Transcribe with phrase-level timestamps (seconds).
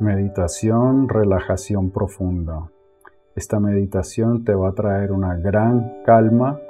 [0.00, 2.70] Meditación, relajación profunda.
[3.34, 6.60] Esta meditación te va a traer una gran calma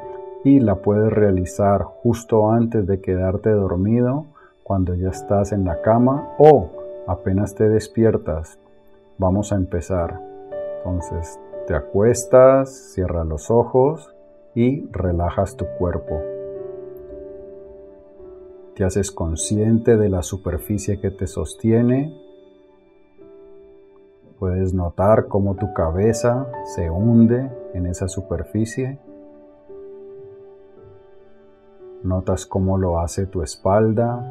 [0.45, 4.27] y la puedes realizar justo antes de quedarte dormido,
[4.63, 6.71] cuando ya estás en la cama o
[7.07, 8.59] apenas te despiertas.
[9.19, 10.21] Vamos a empezar.
[10.79, 14.15] Entonces te acuestas, cierras los ojos
[14.55, 16.21] y relajas tu cuerpo.
[18.75, 22.28] Te haces consciente de la superficie que te sostiene.
[24.39, 29.01] Puedes notar cómo tu cabeza se hunde en esa superficie.
[32.05, 34.25] Notas cómo lo hace tu espalda,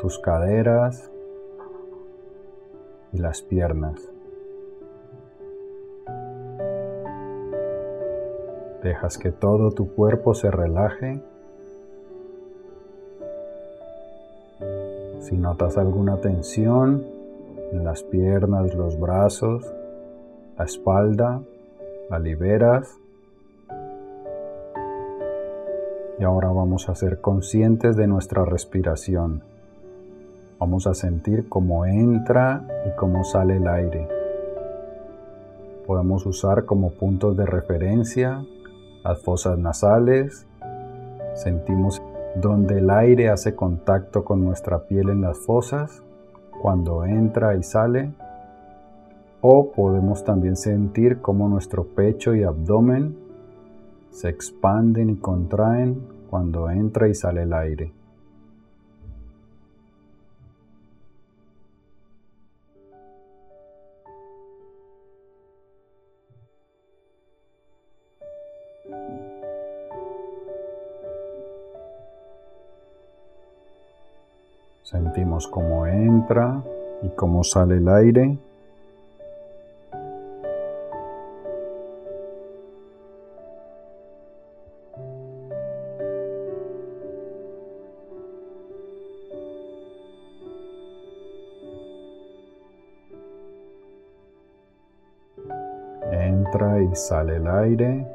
[0.00, 1.12] tus caderas
[3.12, 4.02] y las piernas.
[8.82, 11.22] Dejas que todo tu cuerpo se relaje.
[15.20, 17.15] Si notas alguna tensión
[17.72, 19.64] en las piernas, los brazos,
[20.58, 21.42] la espalda,
[22.10, 22.98] la liberas.
[26.18, 29.42] Y ahora vamos a ser conscientes de nuestra respiración.
[30.58, 34.08] Vamos a sentir cómo entra y cómo sale el aire.
[35.86, 38.42] Podemos usar como puntos de referencia
[39.04, 40.46] las fosas nasales.
[41.34, 42.02] Sentimos
[42.36, 46.02] donde el aire hace contacto con nuestra piel en las fosas
[46.66, 48.10] cuando entra y sale.
[49.40, 53.16] O podemos también sentir cómo nuestro pecho y abdomen
[54.10, 57.92] se expanden y contraen cuando entra y sale el aire.
[74.86, 76.62] Sentimos cómo entra
[77.02, 78.38] y cómo sale el aire.
[96.12, 98.06] Entra y sale el aire.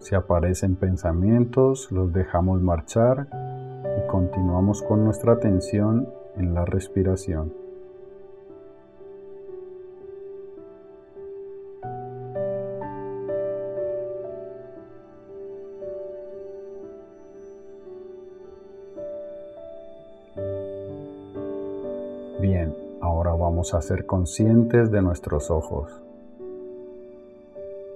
[0.00, 3.47] Si aparecen pensamientos, los dejamos marchar
[4.08, 7.52] continuamos con nuestra atención en la respiración.
[22.40, 26.02] Bien, ahora vamos a ser conscientes de nuestros ojos.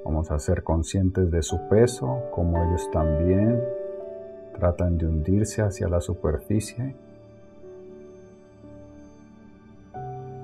[0.05, 3.81] Vamos a ser conscientes de su peso, como ellos también
[4.59, 6.95] tratan de hundirse hacia la superficie.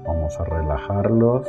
[0.07, 1.47] Vamos a relajarlos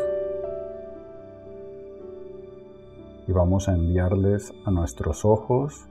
[3.28, 5.90] y vamos a enviarles a nuestros ojos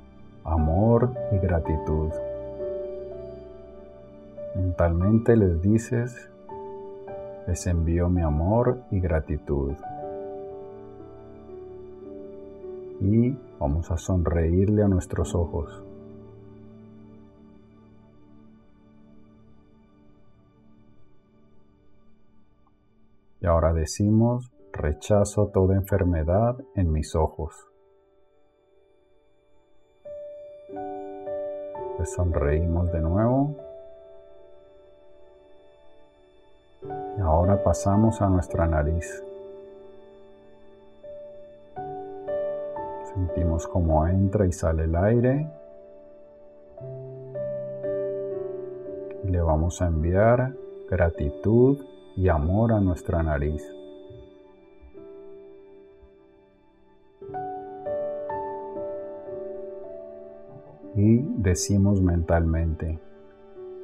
[0.48, 2.10] amor y gratitud.
[4.54, 6.30] Mentalmente les dices,
[7.46, 9.74] les envío mi amor y gratitud.
[13.00, 15.87] Y vamos a sonreírle a nuestros ojos.
[23.40, 27.54] Y ahora decimos, rechazo toda enfermedad en mis ojos.
[31.98, 33.54] Le sonreímos de nuevo.
[37.16, 39.22] Y ahora pasamos a nuestra nariz.
[43.14, 45.48] Sentimos cómo entra y sale el aire.
[49.24, 50.54] Le vamos a enviar
[50.88, 51.78] gratitud
[52.18, 53.62] y amor a nuestra nariz.
[60.96, 62.98] Y decimos mentalmente,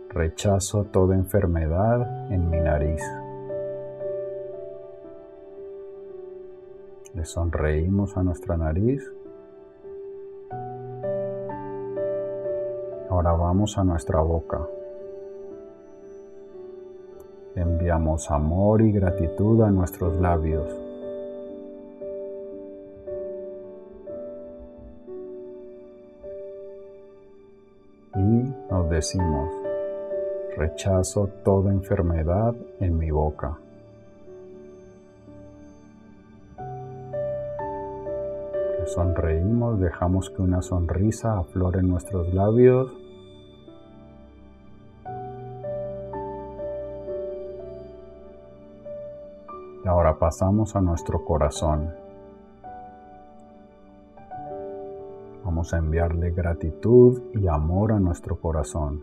[0.08, 3.00] rechazo toda enfermedad en mi nariz.
[7.14, 9.00] Le sonreímos a nuestra nariz.
[13.08, 14.66] Ahora vamos a nuestra boca.
[17.56, 20.68] Enviamos amor y gratitud a nuestros labios.
[28.16, 29.50] Y nos decimos,
[30.56, 33.56] rechazo toda enfermedad en mi boca.
[38.86, 43.03] Sonreímos, dejamos que una sonrisa aflore en nuestros labios
[49.88, 51.92] ahora pasamos a nuestro corazón.
[55.44, 59.02] Vamos a enviarle gratitud y amor a nuestro corazón.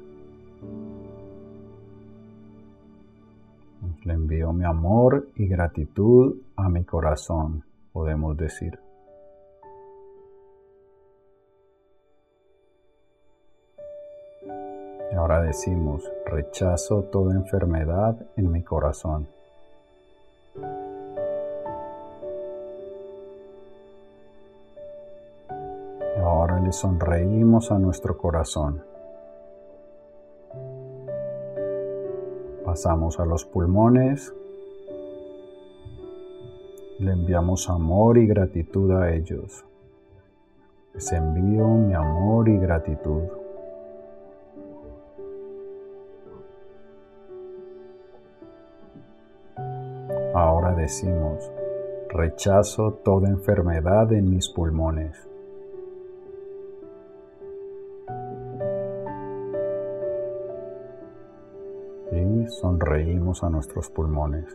[4.04, 7.64] Le envío mi amor y gratitud a mi corazón,
[7.94, 8.80] podemos decir.
[15.12, 19.28] Y ahora decimos, rechazo toda enfermedad en mi corazón.
[26.72, 28.84] Sonreímos a nuestro corazón.
[32.66, 34.34] Pasamos a los pulmones.
[37.00, 39.66] Le enviamos amor y gratitud a ellos.
[40.94, 43.24] Les envío mi amor y gratitud.
[50.34, 51.52] Ahora decimos,
[52.10, 55.31] rechazo toda enfermedad en mis pulmones.
[62.52, 64.46] Sonreímos a nuestros pulmones.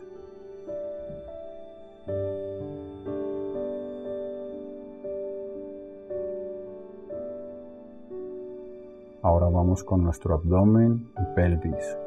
[9.21, 11.97] Ahora vamos con nuestro abdomen y pelvis.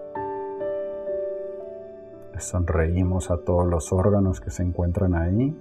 [2.39, 5.55] sonreímos a todos los órganos que se encuentran ahí.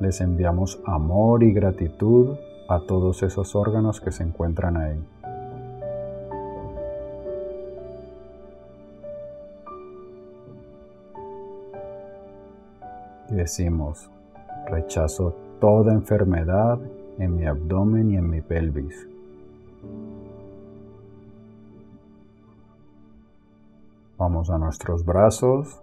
[0.00, 2.36] Les enviamos amor y gratitud
[2.74, 5.04] a todos esos órganos que se encuentran ahí.
[13.28, 14.10] Y decimos,
[14.66, 16.78] rechazo toda enfermedad
[17.18, 19.06] en mi abdomen y en mi pelvis.
[24.16, 25.82] Vamos a nuestros brazos.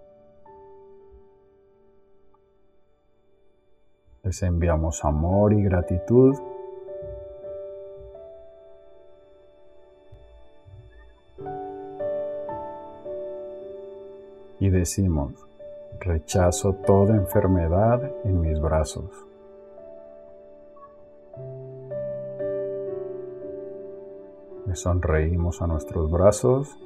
[4.24, 6.34] Les enviamos amor y gratitud
[14.60, 15.32] y decimos,
[15.98, 19.10] rechazo toda enfermedad en mis brazos.
[24.66, 26.78] Le sonreímos a nuestros brazos.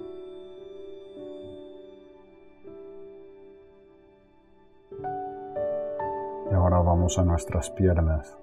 [6.50, 8.38] Y ahora vamos a nuestras piernas.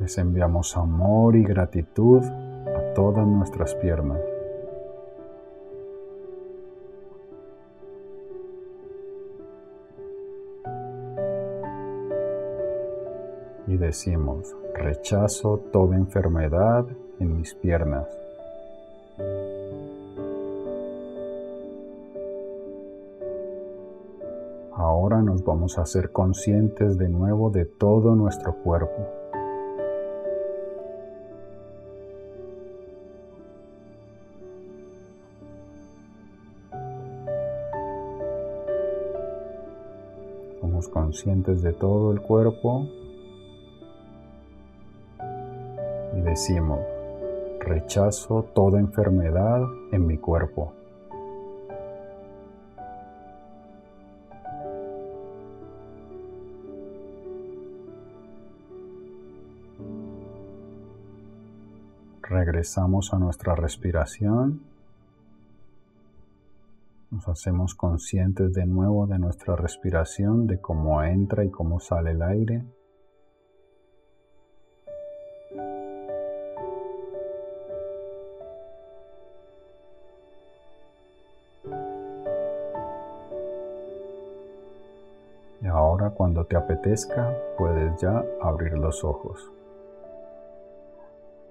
[0.00, 4.33] Les enviamos amor y gratitud a todas nuestras piernas.
[13.66, 16.84] Y decimos, rechazo toda enfermedad
[17.18, 18.06] en mis piernas.
[24.72, 29.08] Ahora nos vamos a hacer conscientes de nuevo de todo nuestro cuerpo.
[40.60, 42.88] Somos conscientes de todo el cuerpo
[46.34, 46.80] decimos,
[47.60, 49.62] rechazo toda enfermedad
[49.92, 50.72] en mi cuerpo.
[62.20, 64.60] Regresamos a nuestra respiración.
[67.12, 72.22] Nos hacemos conscientes de nuevo de nuestra respiración, de cómo entra y cómo sale el
[72.22, 72.64] aire.
[85.64, 89.50] Y ahora cuando te apetezca puedes ya abrir los ojos.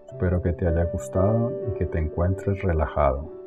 [0.05, 3.42] Espero que te haya gustado y que te encuentres relajado.